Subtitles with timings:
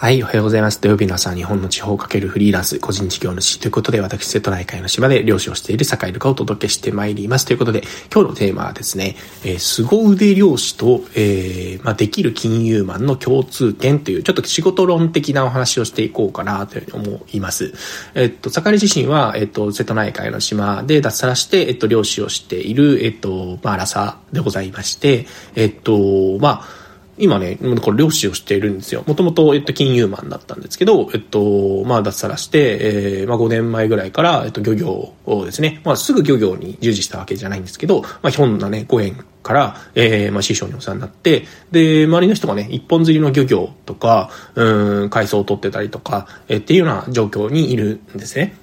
[0.00, 0.80] はい、おはようございます。
[0.80, 7.46] 土曜日の朝、日本の地方をかけるフリーランス、個人事業主ということで、私、瀬戸内海の島で漁師をしている坂井ルカをお届けしてまいります。
[7.46, 7.82] ということで、
[8.14, 17.74] 今日のテーマはですね、えー、凄腕漁師と、えー、まあ、できる金融マンの共通点という、ちょっと仕事論的なお話をしていこうかなというふうに思います。
[18.14, 25.26] えっと、坂井自身は、えっと、瀬戸内海の島で脱サラして、えっと、漁師をしている、えっと、まあ、ラサでございまして、
[25.56, 26.77] えっと、まあ、
[27.18, 29.04] 今ね、これ漁師をしているんですよ。
[29.06, 32.78] もともと、えっと、金融マンだったんですけど、えっと、まあ、脱サラして、
[33.20, 48.54] えー、まあ、5年前ぐらいから、えっと、漁業をですね、まあ、すぐ漁業に従事したわけじゃないんですけど、まあ、ひょんなね、ご縁から、えー、まあ、師匠にお世話になって、で、周りの人がね、一本釣りの漁業とか、うん、海藻を取ってたりとか、えー、っていうような状況にいるんですね。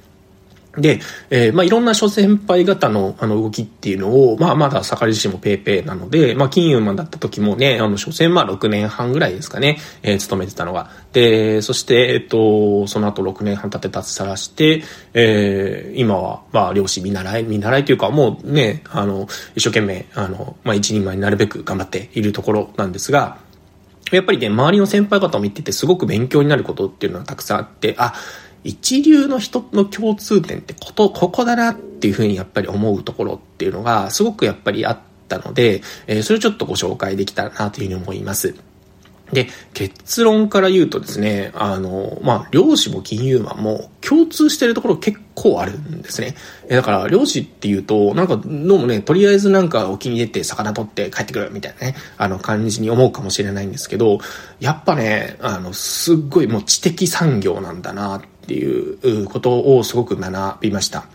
[0.78, 10.90] で、えー、まあ、いろんな諸先輩方の、あの、動きっていうのを、まあ、まだ盛り自身もペーペーなので、まあ、金融マンだった時もね、あの、所詮まあ、6年半ぐらいですかね、えー、勤めてたのが。
[11.14, 23.38] で、そして、えっと、その後6年半経って脱サラして、えー、今は、まあ、漁師見習い、見習いというか、もうね、あの、一生懸命、あの、まあ、一人前になるべく頑張っているところなんですが、
[24.12, 28.14] やっぱりね、周りの先輩方を見ててすごく勉強になることっていうのがたくさんあって、あ、
[28.66, 35.00] 一流の人の共通点ってこと、ここだなっていうふうにやっぱり思うところっていうのがすごくやっぱりあっ
[35.30, 38.56] たので、えー、それをちょっとご紹介できたらなというふうに思います。
[39.32, 46.36] で、結論から言うとですね、あの、まあ、漁師も金融マンも共通してるところ結構あるんですね。
[46.70, 54.20] だから、漁師っていうと、なんか、どうもね、とりあえずなんか沖に出て魚取って帰ってくるみたいなね、あの感じに思うかもしれないんですけど、
[54.60, 61.06] やっぱね、あの、すっごいもう知的産業なんだなっていうことをすごく学びました。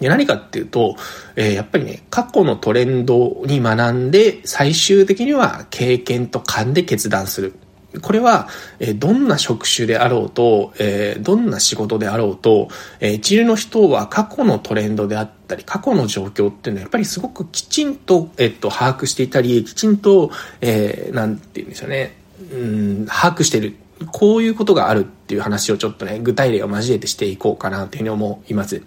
[0.00, 0.96] で何かっていうと、
[1.36, 7.54] えー、やっぱりね、過去のトレンドに学んで、最終的には経験と勘で決断する。
[8.02, 8.48] これは、
[8.80, 22.16] えー、どんな職種であろうと、えー、どんな仕事であろうと、えー、一流の人は過去のトレンドであったり、過去の状況っていうのはやっぱりすごくきちんと、えっと、把握していたり、きちんと、えー、なんて言うんでしょうね、
[22.52, 23.76] うん、把握してる。
[24.12, 28.82] こういうことがあるっていう話をちょっとね、具体例を交えてしていこうかなというふうに思います。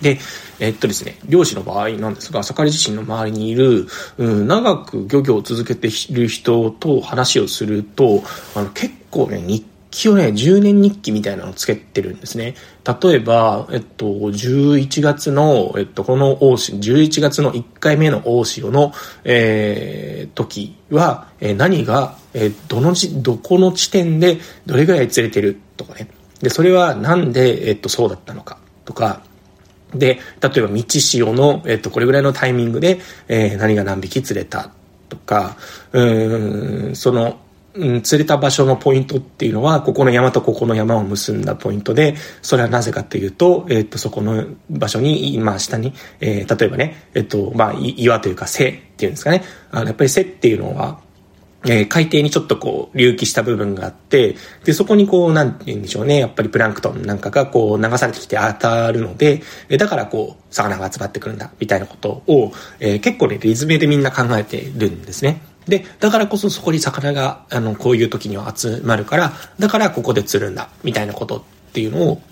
[0.00, 0.18] で、
[0.58, 3.86] えっとですね、漁師の場合なんですが、盛り自身の周りにいる、
[4.18, 8.22] うん、長く漁業を続けている人と話をすると、
[8.54, 12.54] あの、結構ね、日記をね、10年日記みたいなのをつけてるんですね。
[13.02, 18.92] 例えば、えっと、11月の、えっと、この大潮、11月の1回目の大潮の、
[19.24, 25.58] えー、時は、えー、何が、えー、どのじ、どこの地点でどれぐらい釣れてる？
[25.76, 26.08] とかね。
[26.40, 28.58] で、それはなんで、えっと、そうだったのか？
[28.84, 29.22] とか、
[29.92, 34.70] で、例えば道潮の、えっと、これぐらいのタイミングで、えー、何が何匹釣れた？
[35.08, 35.56] とか、
[35.92, 37.40] うん、その、
[37.74, 49.44] うん、釣れた場所のポイントっていうのは、ここの山とここの山を結んだポイントで、それはなぜかというと、えっ、と、そこの場所に、まあ、下に、えー、例えばね、えっ、と、まあ、岩というか瀬っていうんですかね。
[49.70, 51.00] あの、やっぱり瀬っていうのは、
[51.64, 65.42] えー、海底にちょっとこう、隆起した部分があって、で、そこにこう、なんて言うんでしょうね、やっぱりプランクトンなんかがこう、流されてきて当たるので、えー、だからこう、魚が集まってくるんだ、みたいなことを、えー、結構ね、リズムでみんな考えてるんですね。
[65.66, 72.22] で、だからこそそこに魚が、あの、こういう時には集まるから、だからここで釣るんだ、みたいなことっていうのを、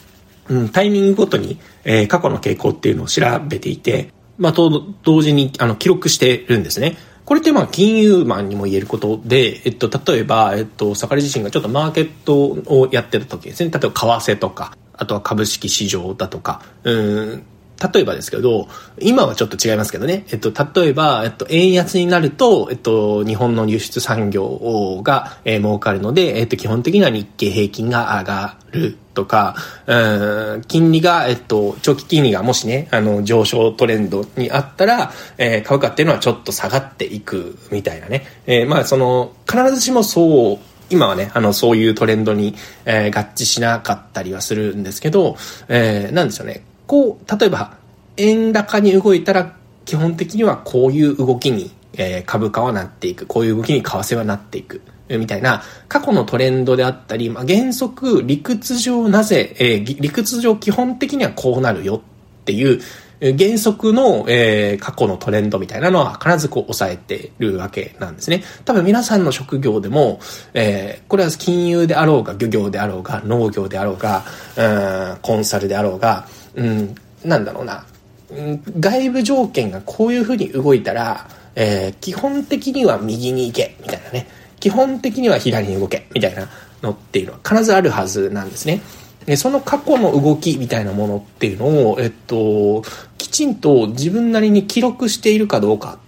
[0.49, 6.97] うん、タイミングごとに、えー、過去の傾向っていうのを調べていて、まあ、と、同時に、あの、記録してるんですね。
[7.29, 13.71] これってまあ金融マンにも言えることで、えっと、例えば、えっと、盛り自身がちょっとマーケットをやってた時ですね。
[13.71, 17.43] 例えば為替とか、あとは株式市場だとか、うん、
[17.93, 18.69] 例えばですけど、
[19.01, 20.25] 今はちょっと違いますけどね。
[20.31, 29.55] えっと、例えば、えっと、円安になると、えっと、日本の輸出産業が、えー、儲かるので、えっと、基本的には日経平均が上がるとか、
[29.87, 38.27] うん、金利が、えっと、長期金利がもしね、あの、上昇トレンドにあったら、えー、株価っていうのはちょっと下がっていくみたいなね。
[38.47, 40.59] えー、まあ、その、必ずしもそう、
[40.91, 45.37] 今はね、あの、そういうトレンドに、えー、合致しなかったりはするんですけど、
[45.69, 46.63] えー、なんでしょうね。
[46.89, 47.77] こう、例えば、
[48.17, 49.55] 円高に動いたら、
[49.85, 53.27] 基本的にはこういう動きに、えー、株価はなっていく。
[53.27, 54.81] こういう動きに為替はなっていく。
[55.09, 62.81] みたいな、過去のトレンドであったり、まあ、原則、理屈上なぜ、えー、理屈上基本的にはこうなるよっていう、
[63.21, 68.45] 原則の、えー、過去のトレンドみたいなのは必ずこう抑えてるわけなんですね。
[68.65, 70.21] 多分皆さんの職業でも、
[70.55, 74.25] えー、これは金融であろうが、漁業であろうが、農業であろうが、
[74.57, 77.85] うん、コンサルであろうが、うん、なんだろうな、
[78.81, 84.27] 外部条件がこういうふうに動いたら、えー、基本的には右に行け、みたいなね。
[84.61, 86.49] 基本的には左に動け、みたいな
[86.83, 88.81] のっていうのは必ずあるはずなんですね。
[89.27, 92.83] でその過去の動きみたいなものっていうのを、えっと、
[93.19, 95.99] きちんと自分なりに記録しているかどうか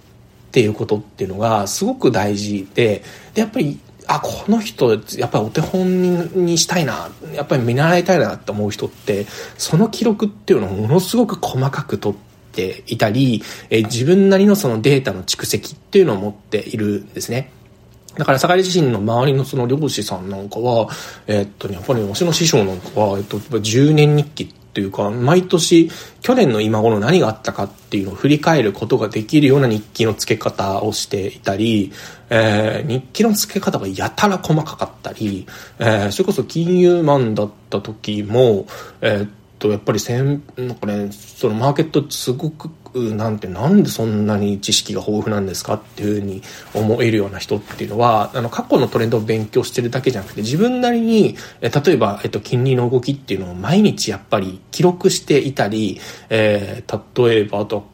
[0.48, 3.02] っていうことっていうのがすごく大事で、
[3.34, 3.78] でやっぱり
[4.12, 9.26] あ、この人、やっぱりお手本にしたいな、やっぱり見習いたいなって思う人って、
[9.56, 12.18] その記録っていうのをものすごく細かく取っ
[12.50, 13.40] ていたり、
[13.70, 17.52] え自分なりのそのデータの蓄積っていうのを持っているんですね。
[18.16, 20.88] だから、坂井自身の周りのその漁師さんなんかは、
[21.28, 25.90] えー、っとね、やっぱり私の師匠なんかは、えっと、10年日記っていうか、毎年、
[26.20, 31.92] 去年の今頃何があったかっていうのを振り返ることができるような日記の付け方をしていたり、
[32.30, 35.46] えー、日記の付け方がやたら細かかったり、
[35.78, 38.66] えー、それこそ金融マンだった時も、
[39.00, 39.28] えー、
[39.60, 46.42] と、やっぱりせん、なんかね、そのマーケットすごくなんてなんでそんなに知識が豊富なんですかっていうふうに
[46.74, 57.84] 思えるような人っていうのはあの過去のトレンドを勉強してるだけじゃなくて自分なりに例えば、えっと、金利の動きっていうのを毎日やっぱり記録していたり、えー、例えばあと、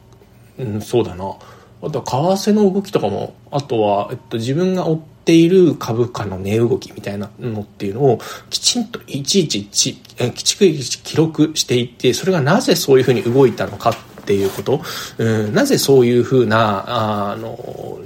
[0.57, 1.35] うん、そうだな。
[1.79, 8.19] あとは為替の動きとかもあとは、えっと、自分が追ってている株価の値動きみたいなのっていうのを
[8.49, 14.81] きちんといちいちちきちく記録していってそれがなぜそういうふうに動いたのかっていうこと、
[15.17, 17.99] うん、なぜそういうふうなあの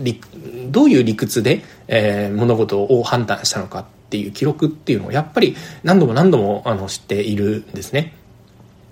[0.71, 8.15] どういう理屈で、えー、物事を判断したのかっていう記録っていうのをやっぱり何度も何度もあの知っているんですね。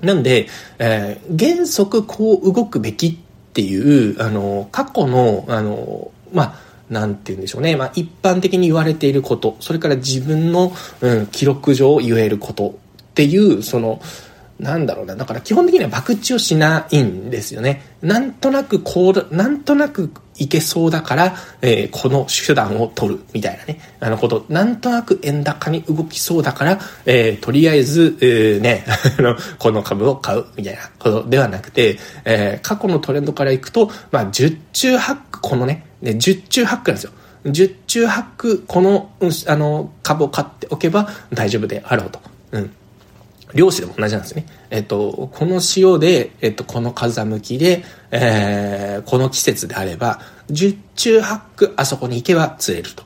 [0.01, 0.47] なんで、
[0.77, 3.15] えー、原則こう動くべきっ
[3.53, 7.75] ていう、あの、過去の、あの、まあ、なんて言うんでしょうね。
[7.75, 10.71] まあ、一般的に言われていること、それから自分の、
[11.01, 14.01] うん、記録上言えることっていう、その、
[14.59, 15.15] なんだろうな。
[15.15, 17.81] だから基本的には博打をしないんですよね。
[18.01, 23.79] なんとなくこう、なんとなくいけそうだから、えー、この手段を取るみたいなね。
[24.01, 28.85] あのこと、なんとなく円高に動きそうだから、えー、とりあえず、えー、ね、
[29.59, 37.11] この株を買うみたいなことではなくて、え、過去のトレンドからいくと、まあ、十中八九、このね、ね、十中八九なんですよ。
[37.45, 39.11] 十中八九、この、
[39.47, 42.19] あの、株を買っておけば大丈夫であろうと。
[42.51, 42.71] うん。
[43.53, 44.45] 漁師でも同じなんですね。
[44.69, 50.19] えっと、この潮で、えっと、この風向きで、えー、この季節であれば、
[50.49, 53.03] 十中八九あそこに行けば釣れると。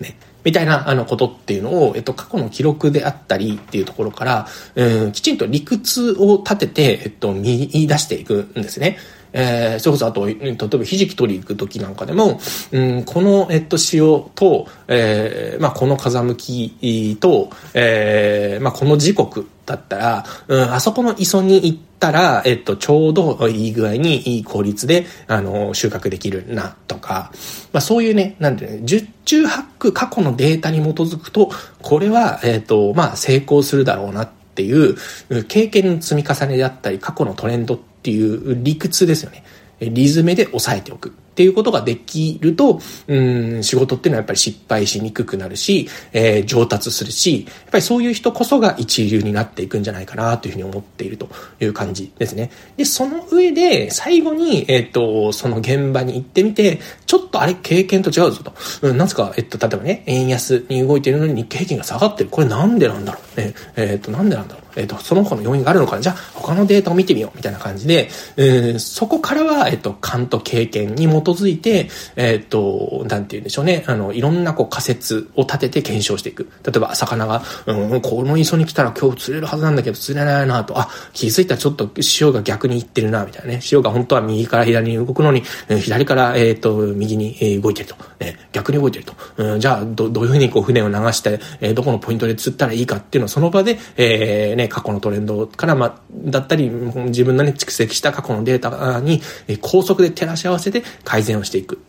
[0.00, 0.18] ね。
[0.44, 8.98] みたいな、あの、ことっていうのを、えっと、過去の記録であったりっていうところから、うん、きちんと理屈を立てて、えっと、見出していくんですね。
[9.38, 12.40] えー、それこそあと、例えばひじき取り行く時なんかでも、
[12.72, 27.30] うん、この、えっと、潮と、えー、まあ、この風向きと、えー、まあ、この時刻だったら、うん、あそこの磯に行ったら、えっと、ちょうどいい具合にいい効率で、あの、収穫できるな、とか、
[27.74, 31.50] まあ、そういうね、なんていう、十中八九過去のデータに基づくと、
[31.82, 34.96] これは、えっと、まあ、成功するだろうなっていう、
[35.44, 39.42] 経験の積み重ねであったり、過去のトレンドっていう理屈ですよね。
[39.80, 41.12] リズムで抑えておく。
[41.36, 43.20] っていうことができると、う
[43.58, 51.28] ん、仕事っていうのはやっぱり失敗しにくくなるし、えー、上達するし、やっぱりそういう人こそが一流になっていくんじゃないかなというふうに思っていると
[51.60, 52.50] いう感じですね。
[52.78, 58.54] で、その上で、最後に、えっ、ー、と、その現場に行ってみて、ちょっとあれ、経験と違うぞと。
[58.80, 62.30] うん、なんすか、えっ、と、例えばね、円安に動いているのに日経平均が下がってる。
[62.30, 63.40] これなんでなんだろう？
[63.40, 63.52] ね。
[63.76, 64.64] えっ、と、なんでなんだろう？
[64.76, 67.36] えっ、と、その他の要因があるのかじゃあ、他のデータを見てみよう。
[67.36, 73.84] みたいな感じで、えー、そこからは、えっ、と、勘と経験に基づいて、えっ、と、なんて言うんでしょうね。
[73.86, 76.50] あの、いろんなこう仮説を立てて検証していく。
[76.64, 80.78] 例えば、魚が、うん、この磯に来たら今日釣れるはずなんだけど釣れないなと。
[80.78, 83.60] あ、気づいたらちょっと潮が逆に行ってるな、みたいなね。
[83.60, 85.42] 潮が本当は右から左に動くのに、
[85.80, 87.96] 左から、えっ、と、右に動いてると。
[88.20, 89.14] ね、逆に動いてると。
[89.36, 99.20] うん、じゃあ、ど、どういうふうにこう船を流して、えー、どこのポイントで釣ったらいいかっていうのをその場で、えー、ね、過去のトレンドから、ま、だったり、自分のね、蓄積した過去のデータに、
[99.60, 101.80] 高速で照らし合わせて解改善をしていく。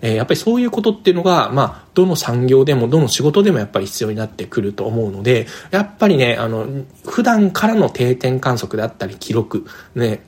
[0.00, 6.68] えやっぱりそういうことっていうのが、まあ、どの産業でも、どの仕事でもやっぱり必要になってくると思うので、やっぱりね、あの、
[7.04, 9.66] 普段からの定点観測であったり、記録、
[9.96, 10.22] ね、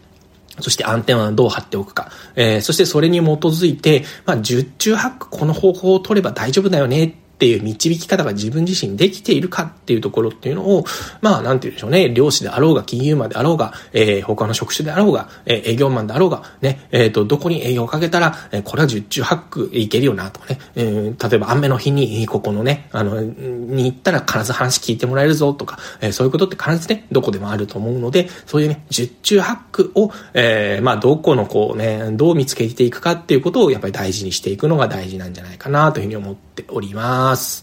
[0.58, 2.10] そしてアンテナはどう貼っておくか。
[2.34, 10.84] えー、そしてそれに基づいて、まあ、十中八九この方法を取れば大丈夫だよねっていう導き方が自分自身できているかっていうところっていうのを、
[11.22, 37.29] まあ、なんて言うんでしょうね、漁師であろうが、金融マンであろうが、えー、他の職種であろうが、えー、営業マンであろうが、ね、えっ、ー、と、どこに営業をかけたら、えー、これは十中八九いけるよな、とかね、えー、例えば雨の日に、ここのね、あの、に行ったら必ず話聞いてもらえるぞとか、えー、そういうことって必ずね、どこでもあると思うので、そういうね、十中八九を、えー、まあ、どこのこうね、どう見つけていくかっていうことをやっぱり大事にしていくのが大事なんじゃないかなというふうに思っております。
[37.30, 37.62] mass